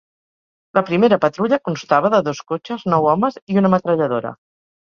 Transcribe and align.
La 0.77 0.81
primera 0.87 1.19
patrulla 1.25 1.59
constava 1.69 2.11
de 2.15 2.23
dos 2.31 2.41
cotxes, 2.53 2.89
nou 2.95 3.09
homes 3.13 3.41
i 3.55 3.63
una 3.63 3.75
metralladora. 3.75 4.37